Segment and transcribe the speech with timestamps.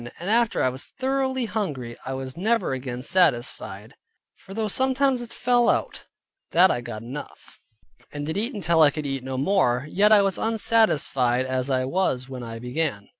[0.19, 3.93] And after I was thoroughly hungry, I was never again satisfied.
[4.35, 6.05] For though sometimes it fell out,
[6.53, 7.59] that I got enough,
[8.11, 11.69] and did eat till I could eat no more, yet I was as unsatisfied as
[11.69, 13.09] I was when I began.